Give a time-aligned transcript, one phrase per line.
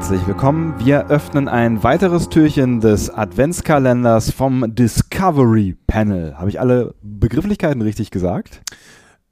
[0.00, 0.74] herzlich willkommen.
[0.78, 6.38] Wir öffnen ein weiteres Türchen des Adventskalenders vom Discovery Panel.
[6.38, 8.62] Habe ich alle Begrifflichkeiten richtig gesagt?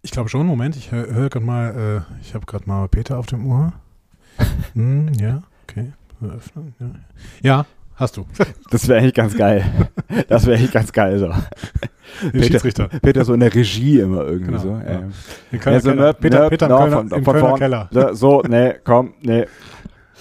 [0.03, 0.47] Ich glaube schon.
[0.47, 3.73] Moment, ich höre hör gerade mal, äh, ich habe gerade mal Peter auf dem Ohr.
[4.75, 5.95] hm, ja, okay.
[6.21, 6.91] Öffnen, ja.
[7.41, 8.27] ja, hast du.
[8.71, 9.65] Das wäre eigentlich ganz geil.
[10.29, 11.19] Das wäre eigentlich ganz geil.
[11.19, 11.33] So.
[12.33, 14.69] Peter, Peter so in der Regie immer irgendwie Genau, so.
[14.87, 15.59] ja.
[15.59, 17.89] Kölner Ja, so Peter, Peter im no, Kölner, von, im von Kölner.
[17.89, 18.15] Keller.
[18.15, 19.47] So, nee, komm, nee.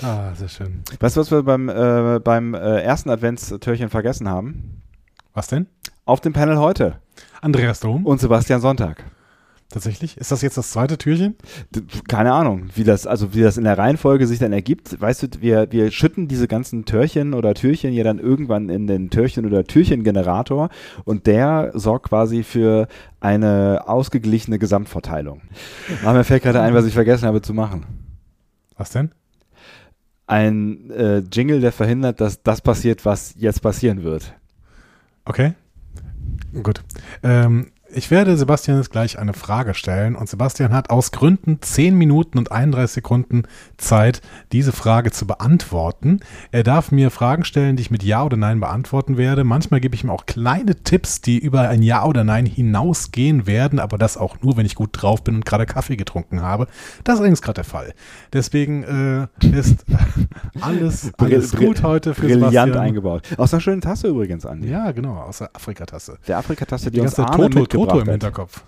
[0.02, 0.84] Ah, sehr schön.
[1.00, 4.82] Weißt du, was wir beim, äh, beim äh, ersten Adventstürchen vergessen haben?
[5.34, 5.68] Was denn?
[6.06, 7.00] Auf dem Panel heute.
[7.42, 8.06] Andreas Dom.
[8.06, 9.04] Und Sebastian Sonntag.
[9.70, 10.16] Tatsächlich?
[10.16, 11.36] Ist das jetzt das zweite Türchen?
[12.08, 15.02] Keine Ahnung, wie das, also wie das in der Reihenfolge sich dann ergibt.
[15.02, 19.10] Weißt du, wir, wir schütten diese ganzen Türchen oder Türchen ja dann irgendwann in den
[19.10, 20.70] Türchen- oder Türchengenerator
[21.04, 22.88] und der sorgt quasi für
[23.20, 25.42] eine ausgeglichene Gesamtverteilung.
[26.02, 27.86] Aber mir fällt gerade ein, was ich vergessen habe zu machen.
[28.78, 29.12] Was denn?
[30.28, 34.34] Ein äh, Jingle, der verhindert, dass das passiert, was jetzt passieren wird.
[35.26, 35.54] Okay.
[36.64, 36.84] Gut.
[37.24, 41.96] Ähm, ich werde Sebastian jetzt gleich eine Frage stellen und Sebastian hat aus Gründen 10
[41.96, 43.44] Minuten und 31 Sekunden
[43.78, 44.22] Zeit,
[44.52, 46.20] diese Frage zu beantworten.
[46.52, 49.44] Er darf mir Fragen stellen, die ich mit Ja oder Nein beantworten werde.
[49.44, 53.80] Manchmal gebe ich ihm auch kleine Tipps, die über ein Ja oder Nein hinausgehen werden,
[53.80, 56.68] aber das auch nur, wenn ich gut drauf bin und gerade Kaffee getrunken habe.
[57.04, 57.94] Das ist übrigens gerade der Fall.
[58.34, 58.84] Deswegen
[59.42, 59.86] äh, ist
[60.62, 62.78] alles, alles Brill- gut heute für Brillant Sebastian.
[62.78, 63.24] eingebaut.
[63.38, 64.70] Aus einer schönen Tasse übrigens, Andi.
[64.70, 66.18] Ja, genau, aus der Afrikatasse.
[66.28, 68.14] Der Afrikatasse, die, Die ganze Toto, Toto im hat.
[68.14, 68.64] Hinterkopf.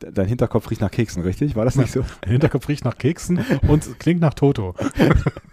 [0.00, 1.54] Dein Hinterkopf riecht nach Keksen, richtig?
[1.54, 2.04] War das nicht so?
[2.24, 4.74] Der Hinterkopf riecht nach Keksen und klingt nach Toto.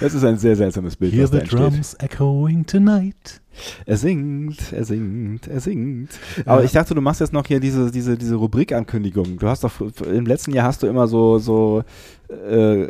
[0.00, 3.40] Das ist ein sehr seltsames Bild, Hear was the drums echoing tonight.
[3.86, 6.10] Er singt, er singt, er singt.
[6.44, 6.64] Aber Ja.
[6.66, 9.38] ich dachte, du machst jetzt noch hier diese, diese, diese Rubrikankündigung.
[9.38, 9.72] Du hast doch
[10.04, 11.82] im letzten Jahr hast du immer so, so
[12.28, 12.84] äh,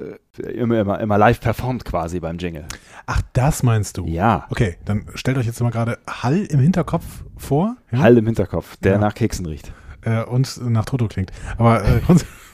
[0.52, 2.64] immer, immer, immer live performt quasi beim Jingle.
[3.06, 4.06] Ach, das meinst du?
[4.06, 4.46] Ja.
[4.50, 7.04] Okay, dann stellt euch jetzt mal gerade Hall im Hinterkopf
[7.36, 7.76] vor.
[7.92, 7.98] Ja?
[8.00, 8.98] Hall im Hinterkopf, der Ja.
[8.98, 9.72] nach Keksen riecht.
[10.02, 11.30] Äh, und nach Toto klingt.
[11.58, 12.00] Aber äh,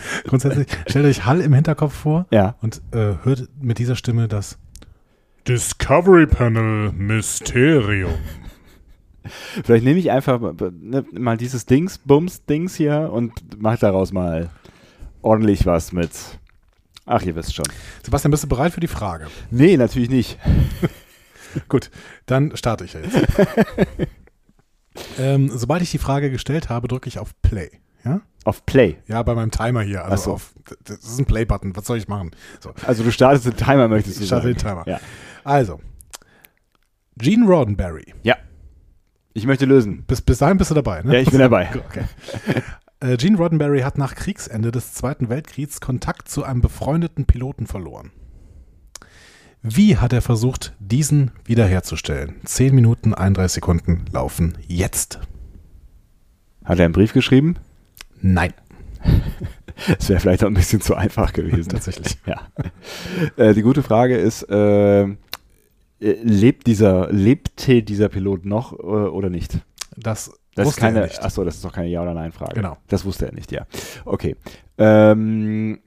[0.26, 2.56] grundsätzlich, stellt euch Hall im Hinterkopf vor Ja.
[2.60, 4.58] und äh, hört mit dieser Stimme das
[5.46, 8.14] Discovery Panel Mysterium.
[9.64, 14.50] Vielleicht nehme ich einfach ne, mal dieses Dings, Bums, Dings hier und mach daraus mal
[15.22, 16.10] ordentlich was mit.
[17.06, 17.66] Ach, ihr wisst schon.
[18.02, 19.28] Sebastian, bist du bereit für die Frage?
[19.50, 20.38] Nee, natürlich nicht.
[21.68, 21.90] Gut,
[22.26, 23.16] dann starte ich jetzt.
[25.18, 27.70] ähm, sobald ich die Frage gestellt habe, drücke ich auf Play.
[28.08, 28.20] Ja?
[28.44, 28.96] Auf Play.
[29.06, 30.04] Ja, bei meinem Timer hier.
[30.04, 30.32] Also so.
[30.34, 30.54] auf,
[30.84, 31.76] das ist ein Play-Button.
[31.76, 32.30] Was soll ich machen?
[32.60, 34.54] So, Also du startest den Timer, möchtest du ich starte sagen.
[34.56, 34.82] den Timer.
[34.86, 35.00] Ja.
[35.44, 35.80] Also,
[37.16, 38.14] Gene Roddenberry.
[38.22, 38.36] ja.
[39.34, 40.02] Ich möchte lösen.
[40.04, 41.14] Bis, bis dahin bist du dabei, ne?
[41.14, 41.68] Ja, ich bin dabei.
[41.88, 42.04] Okay.
[43.00, 48.10] Äh, Gene Roddenberry hat nach Kriegsende des Zweiten Weltkriegs Kontakt zu einem befreundeten Piloten verloren.
[49.62, 52.36] Wie hat er versucht, diesen wiederherzustellen?
[52.44, 55.20] 10 Minuten 31 Sekunden laufen jetzt.
[56.64, 57.54] Hat er einen Brief geschrieben?
[58.22, 58.52] Nein.
[59.86, 61.68] Das wäre vielleicht auch ein bisschen zu einfach gewesen.
[61.68, 62.18] Tatsächlich.
[62.26, 62.48] Ja.
[63.36, 65.14] Äh, die gute Frage ist, äh, äh,
[66.00, 69.58] lebt dieser, lebte dieser Pilot noch äh, oder nicht?
[69.96, 71.22] Das, Das ist wusste er keine, nicht.
[71.22, 72.54] achso, das ist doch keine Ja- oder Nein-Frage.
[72.54, 72.76] Genau.
[72.88, 73.66] Das wusste er nicht, ja.
[74.04, 74.34] Okay.
[74.78, 75.78] Ähm,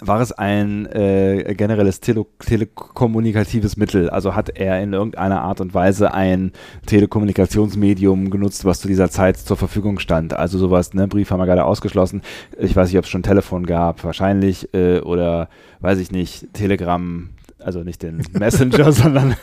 [0.00, 4.10] war es ein äh, generelles Tele telekommunikatives Mittel?
[4.10, 6.52] Also hat er in irgendeiner Art und Weise ein
[6.86, 10.34] Telekommunikationsmedium genutzt, was zu dieser Zeit zur Verfügung stand?
[10.34, 12.22] Also sowas, ne, Brief haben wir gerade ausgeschlossen.
[12.58, 15.48] Ich weiß nicht, ob es schon Telefon gab, wahrscheinlich, äh, oder
[15.80, 19.36] weiß ich nicht, Telegram, also nicht den Messenger, sondern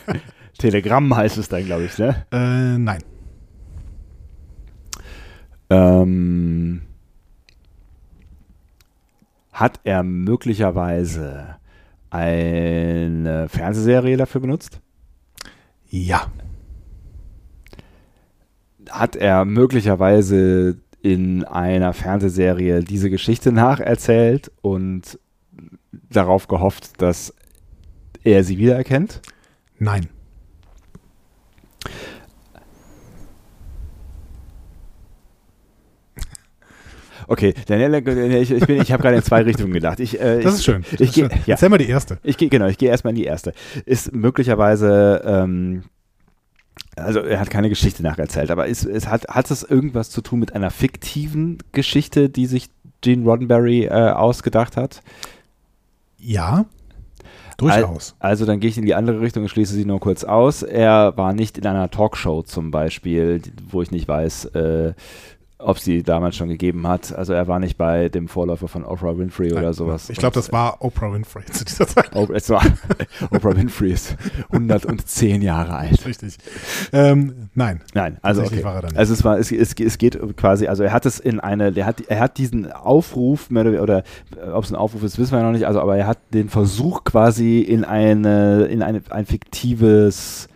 [0.58, 2.26] Telegramm heißt es dann, glaube ich, ne?
[2.30, 3.00] Äh, nein.
[5.70, 6.82] Ähm,
[9.62, 11.54] hat er möglicherweise
[12.10, 14.80] eine Fernsehserie dafür benutzt?
[15.88, 16.32] Ja.
[18.90, 25.20] Hat er möglicherweise in einer Fernsehserie diese Geschichte nacherzählt und
[26.10, 27.32] darauf gehofft, dass
[28.24, 29.22] er sie wiedererkennt?
[29.78, 30.08] Nein.
[37.32, 37.98] Okay, Daniela,
[38.40, 40.00] ich, ich, bin- ich habe gerade in zwei Richtungen gedacht.
[40.00, 40.82] Ich, äh, Das ich, ist schön.
[40.90, 41.38] Das Ich ist gehe, schön.
[41.46, 41.54] ja.
[41.54, 42.18] Erzähl mal die erste.
[42.22, 43.54] Ich gehe, genau, ich gehe erstmal in die erste.
[43.86, 45.84] Ist möglicherweise, ähm,
[46.94, 50.40] also er hat keine Geschichte nacherzählt, aber ist, es hat, hat es irgendwas zu tun
[50.40, 52.68] mit einer fiktiven Geschichte, die sich
[53.00, 55.00] Gene Roddenberry äh, ausgedacht hat?
[56.18, 56.66] Ja.
[57.56, 58.14] Durchaus.
[58.18, 60.62] Also dann gehe ich in die andere Richtung und schließe sie nur kurz aus.
[60.62, 63.40] Er war nicht in einer Talkshow zum Beispiel,
[63.70, 64.92] wo ich nicht weiß, äh,
[65.62, 67.14] ob es die damals schon gegeben hat.
[67.14, 70.10] Also er war nicht bei dem Vorläufer von Oprah Winfrey Nein, oder sowas.
[70.10, 72.10] Ich glaube, das war Oprah Winfrey zu dieser Zeit.
[72.14, 72.62] Oh, es war
[73.30, 74.16] Oprah Winfrey ist
[74.50, 76.04] 110 Jahre alt.
[76.04, 76.36] Richtig.
[76.92, 77.80] Ähm, nein.
[77.94, 78.62] Nein, also okay.
[78.64, 78.98] war er da nicht.
[78.98, 81.86] Also es war, es, es, es geht quasi, also er hat es in eine, der
[81.86, 83.98] hat, er hat diesen Aufruf, oder, oder
[84.36, 86.48] äh, ob es ein Aufruf ist, wissen wir noch nicht, also aber er hat den
[86.48, 90.48] Versuch quasi in eine, in eine, ein fiktives,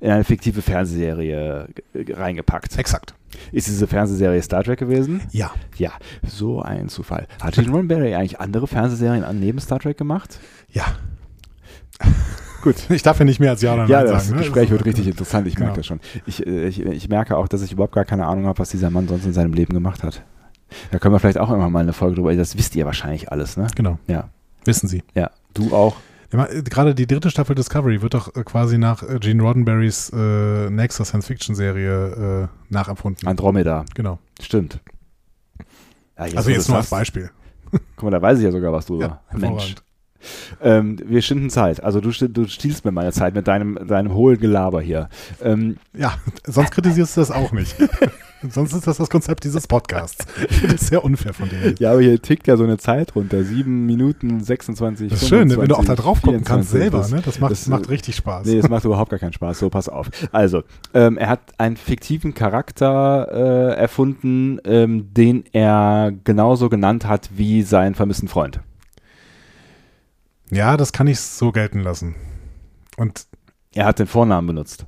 [0.00, 2.78] in eine fiktive Fernsehserie g- reingepackt.
[2.78, 3.14] Exakt.
[3.52, 5.22] Ist diese Fernsehserie Star Trek gewesen?
[5.30, 5.50] Ja.
[5.76, 5.92] Ja,
[6.26, 7.26] so ein Zufall.
[7.40, 10.38] Hat Gene Roddenberry eigentlich andere Fernsehserien an neben Star Trek gemacht?
[10.72, 10.84] Ja.
[12.62, 12.76] Gut.
[12.90, 14.36] Ich darf ja nicht mehr als Ja oder Nein Ja, das sagen.
[14.38, 14.42] ne?
[14.42, 15.76] Gespräch Das wird richtig interessant, ich merke Genau.
[15.76, 16.00] das schon.
[16.26, 18.90] Ich, äh, ich, ich merke auch, dass ich überhaupt gar keine Ahnung habe, was dieser
[18.90, 20.22] Mann sonst in seinem Leben gemacht hat.
[20.90, 23.56] Da können wir vielleicht auch immer mal eine Folge drüber, das wisst ihr wahrscheinlich alles,
[23.56, 23.66] ne?
[23.74, 23.98] Genau.
[24.06, 24.28] Ja.
[24.64, 25.02] Wissen Sie.
[25.14, 25.96] Ja, du auch.
[26.30, 31.04] Gerade die dritte Staffel Discovery wird doch äh, quasi nach äh, Gene Roddenberrys äh, nächster
[31.04, 33.26] Science-Fiction-Serie äh, nachempfunden.
[33.26, 34.18] Andromeda, genau.
[34.40, 34.80] stimmt.
[36.16, 37.30] Ja, jetzt, Also jetzt nur als Beispiel.
[37.96, 39.20] Guck mal, da weiß ich ja sogar was drüber.
[39.32, 39.74] Ja, Mensch.
[40.60, 41.82] Ähm, wir schinden Zeit.
[41.82, 45.08] Also du, du stiehlst mir meine Zeit mit deinem, deinem hohlen Gelaber hier.
[45.42, 47.74] Ähm, Ja, sonst kritisierst du das auch nicht.
[48.48, 50.24] sonst ist das das Konzept dieses Podcasts.
[50.48, 51.74] Ich finde das sehr unfair von dir.
[51.78, 53.44] ja, aber hier tickt ja so eine Zeit runter.
[53.44, 55.10] Sieben Minuten 26.
[55.10, 56.80] Das ist schön, ne, wenn du auch da 25, drauf gucken kannst 24.
[56.80, 56.98] selber.
[56.98, 57.22] Das- Ne?
[57.24, 58.46] Das macht, das- macht richtig Spaß.
[58.46, 59.58] Nee, das macht überhaupt gar keinen Spaß.
[59.58, 60.08] So, pass auf.
[60.32, 60.62] Also,
[60.94, 67.62] ähm, er hat einen fiktiven Charakter äh, erfunden, ähm, den er genauso genannt hat wie
[67.62, 68.60] seinen vermissten Freund.
[70.50, 72.14] Ja, das kann ich so gelten lassen.
[72.96, 73.26] Und
[73.72, 74.86] Er hat den Vornamen benutzt.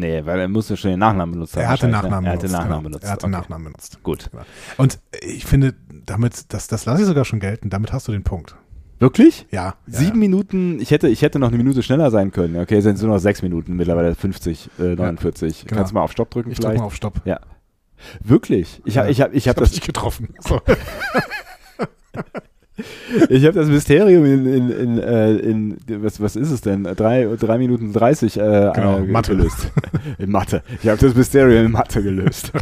[0.00, 1.62] Nee, weil er musste schon den Nachnamen benutzt haben.
[1.62, 2.30] er hat den wahrscheinlich, Nachnamen ne?
[2.30, 2.52] Er hat den benutzt.
[2.52, 2.88] Nachnamen genau.
[2.88, 3.04] benutzt.
[3.04, 3.40] Er hat den okay.
[3.40, 4.02] Nachnamen benutzt.
[4.02, 4.30] Gut.
[4.78, 5.74] Und ich finde,
[6.06, 8.56] damit, das, das lasse ich sogar schon gelten, damit hast du den Punkt.
[8.98, 9.46] Wirklich?
[9.50, 9.64] Ja.
[9.64, 12.56] ja, Sieben Minuten, ich hätte, ich hätte noch eine Minute schneller sein können.
[12.56, 15.64] Okay, sind es nur noch sechs Minuten, mittlerweile 50, äh, 49.
[15.64, 15.78] genau.
[15.78, 17.20] Kannst du mal auf Stopp drücken Ich drücke mal auf Stopp.
[18.22, 18.80] Wirklich?
[18.84, 19.10] Ich, hab, Ja.
[19.10, 20.34] ich habe ich hab hab das dich getroffen.
[20.40, 20.60] So.
[23.28, 26.84] Ich habe das Mysterium in, in, in, äh, in was, was ist es denn?
[26.84, 28.40] Drei, drei Minuten 30 äh,
[28.74, 29.36] Genau, äh, Mathe.
[29.36, 29.70] gelöst.
[30.18, 30.62] in Mathe.
[30.82, 32.52] Ich habe das Mysterium in Mathe gelöst.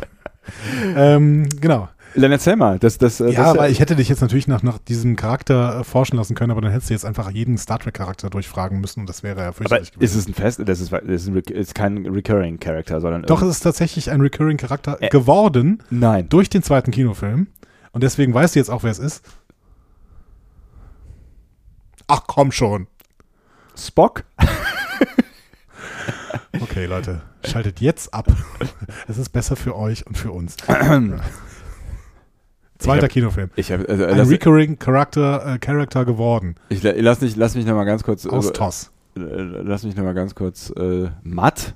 [0.96, 1.88] ähm, genau.
[2.14, 2.78] Dann erzähl mal.
[2.78, 5.80] Das, das, äh, Ja, das, weil ich hätte dich jetzt natürlich nach, nach diesem Charakter
[5.80, 9.00] äh, forschen lassen können, aber dann hättest du jetzt einfach jeden Star Trek-Charakter durchfragen müssen
[9.00, 10.60] und das wäre ja aber fürchterlich ist es ein Fest?
[10.64, 13.22] Das ist, das ist, ein, ist kein Recurring Character, sondern.
[13.24, 15.08] Doch, es ist tatsächlich ein Recurring-Charakter Äh.
[15.10, 16.28] geworden Nein.
[16.28, 17.48] durch den zweiten Kinofilm.
[17.92, 19.24] Und deswegen weißt du jetzt auch, wer es ist.
[22.08, 22.88] Ach komm schon.
[23.76, 24.24] Spock?
[26.60, 28.26] Okay, Leute, schaltet jetzt ab.
[29.06, 30.56] Es ist besser für euch und für uns.
[32.78, 33.50] Zweiter hab- Kinofilm.
[33.56, 33.88] Ich habe.
[33.88, 36.56] Also, Ein Recurring Charakter, äh, Character geworden.
[36.68, 38.26] ich, lass, mich, lass mich noch mal ganz kurz.
[38.26, 38.90] Aus äh, TOS.
[39.16, 40.70] äh, lass mich noch mal ganz kurz.
[40.70, 41.74] Äh, Matt?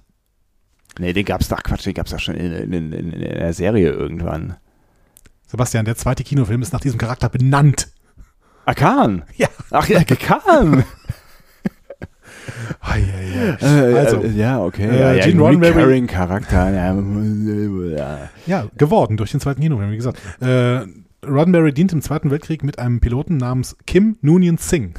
[0.99, 3.90] Nee, den gab's doch, Quatsch, den gab's doch schon in, in, in, in der Serie
[3.93, 4.56] irgendwann.
[5.46, 7.88] Sebastian, der zweite Kinofilm ist nach diesem Charakter benannt.
[8.64, 9.23] Akan!
[9.37, 9.49] Ja.
[9.70, 10.85] Ach ja, Akan!
[12.81, 13.56] Ei, ei.
[13.64, 14.85] Äh, Also, äh, ja, okay.
[14.88, 16.71] äh, ja, ja, Gene ein Roddenberry- Charakter.
[16.71, 16.95] Ja,
[17.97, 18.28] ja.
[18.47, 20.19] Ja, geworden durch den zweiten Kinofilm, wie gesagt.
[20.40, 20.81] Äh,
[21.25, 24.95] Roddenberry diente im Zweiten Weltkrieg mit einem Piloten namens Kim Noonien Singh.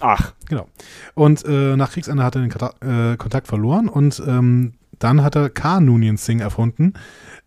[0.00, 0.66] Ach, genau.
[1.14, 5.36] Und äh, nach Kriegsende hat er den Kontakt, äh, Kontakt verloren und ähm, dann hat
[5.36, 5.80] er K.
[5.80, 6.94] Noonien Singh erfunden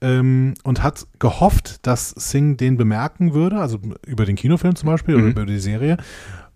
[0.02, 5.16] ähm, und hat gehofft, dass Singh den bemerken würde, also über den Kinofilm zum Beispiel
[5.16, 5.22] Mhm.
[5.22, 5.98] oder über die Serie,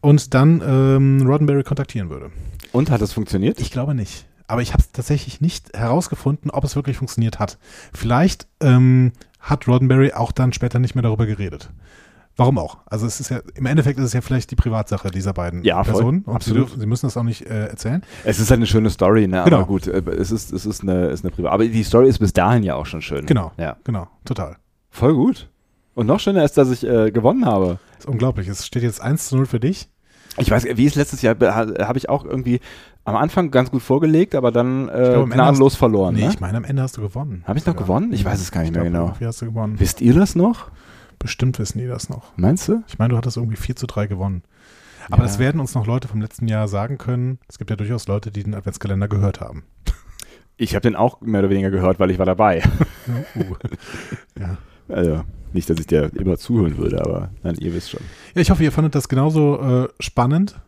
[0.02, 2.32] und dann ähm, Roddenberry kontaktieren würde.
[2.72, 3.60] und hat das funktioniert?
[3.60, 4.26] Ich glaube nicht.
[4.48, 7.58] Aber ich habe es tatsächlich nicht herausgefunden, ob es wirklich funktioniert hat.
[7.94, 11.72] Vielleicht ähm, hat Roddenberry auch dann später nicht mehr darüber geredet.
[12.38, 12.80] Warum auch?
[12.86, 15.82] Also es ist ja, im Endeffekt ist es ja vielleicht die Privatsache dieser beiden Ja.
[15.84, 16.20] Personen.
[16.20, 16.68] Und sie, Absolut.
[16.68, 18.04] dürfen, sie müssen das auch nicht äh, erzählen.
[18.26, 19.42] Es ist halt eine schöne Story, ne?
[19.46, 19.58] Genau.
[19.58, 21.54] Aber gut, äh, es ist, es ist eine, ist eine Privat.
[21.54, 23.26] Aber die Story ist bis dahin ja auch schon schön.
[23.26, 23.52] Genau.
[23.58, 23.78] Ja.
[23.86, 24.58] Genau, total.
[24.90, 25.50] Voll gut.
[25.94, 27.80] Und noch schöner ist, dass ich äh, gewonnen habe.
[27.94, 28.50] Das ist unglaublich.
[28.50, 29.88] Es steht jetzt 1 zu 0 für dich.
[30.38, 32.60] Ich weiß, wie es letztes Jahr, habe ich auch irgendwie
[33.06, 36.16] am Anfang ganz gut vorgelegt, aber dann äh, Ende gnadenlos verloren.
[36.16, 36.30] nee, ne?
[36.34, 37.46] ich meine, am Ende hast du gewonnen.
[37.48, 37.80] Habe ich noch Ja.
[37.80, 38.12] gewonnen?
[38.12, 39.20] Ich weiß es gar nicht Ich mehr glaub, genau.
[39.20, 39.80] Wie hast du gewonnen?
[39.80, 40.72] Wisst ihr das noch?
[41.26, 42.38] Bestimmt wissen die das noch.
[42.38, 42.84] Meinst du?
[42.88, 44.44] Ich meine, du hattest irgendwie 4 zu 3 gewonnen.
[45.10, 45.24] Aber Ja.
[45.24, 47.40] das werden uns noch Leute vom letzten Jahr sagen können.
[47.48, 49.64] Es gibt ja durchaus Leute, die den Adventskalender gehört haben.
[50.58, 52.62] Ich habe den auch mehr oder weniger gehört, weil ich war dabei.
[53.36, 53.56] Uh.
[54.40, 54.58] ja.
[54.88, 58.02] Also, nicht, dass ich dir immer zuhören würde, aber nein, ihr wisst schon.
[58.36, 60.60] ja, ich hoffe, ihr fandet das genauso äh, spannend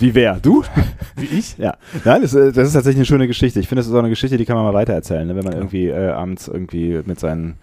[0.00, 0.40] Wie wer?
[0.40, 0.64] Du?
[1.16, 1.56] wie ich.
[1.58, 1.76] Ja.
[2.04, 3.60] Nein, das, äh, das ist tatsächlich eine schöne Geschichte.
[3.60, 5.36] Ich finde, das ist auch eine Geschichte, die kann man mal weitererzählen, ne?
[5.36, 7.56] wenn man irgendwie äh, abends irgendwie mit seinen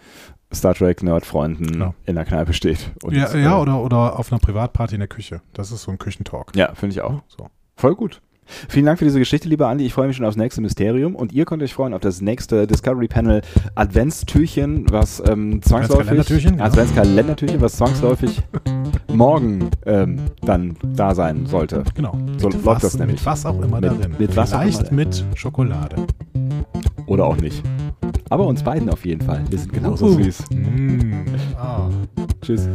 [0.53, 1.93] Star Trek-Nerd-Freunden Genau.
[2.05, 2.91] in der Kneipe steht.
[3.09, 5.41] Ja, ja äh, oder, oder auf einer Privatparty in der Küche.
[5.53, 6.55] Das ist so ein Küchentalk.
[6.55, 7.21] Ja, finde ich auch.
[7.27, 7.47] So.
[7.75, 8.21] Voll gut.
[8.67, 9.85] Vielen Dank für diese Geschichte, lieber Andi.
[9.85, 12.65] Ich freue mich schon aufs nächste Mysterium und ihr könnt euch freuen auf das nächste
[12.65, 13.43] Discovery Panel
[13.75, 16.63] Adventstürchen, was ähm, zwangsläufig Adventskalendertürchen, genau.
[16.63, 18.41] Adventskalendertürchen, was zwangsläufig
[19.13, 21.83] morgen ähm, dann da sein sollte.
[21.93, 22.17] Genau.
[22.37, 23.17] So mit läuft was, das nämlich.
[23.19, 24.15] Mit was auch immer Mit- darin.
[24.17, 26.07] mit Vielleicht mit Schokolade.
[27.05, 27.63] Oder auch nicht.
[28.29, 29.43] Aber uns beiden auf jeden Fall.
[29.49, 30.23] Wir sind genauso Uhu.
[30.23, 30.49] süß.
[30.51, 31.11] Mm.
[31.57, 31.89] Ah.
[32.41, 32.67] Tschüss.